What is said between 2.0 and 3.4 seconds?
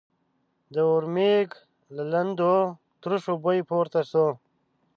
لندو تروشو